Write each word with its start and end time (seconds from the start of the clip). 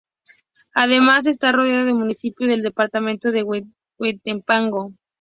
Además, 0.73 1.27
está 1.27 1.51
rodeado 1.51 1.85
de 1.85 1.93
municipios 1.93 2.49
del 2.49 2.63
departamento 2.63 3.31
de 3.31 3.43
Huehuetenango. 3.99 4.95